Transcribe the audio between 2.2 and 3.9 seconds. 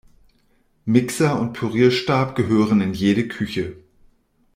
gehören in jede Küche.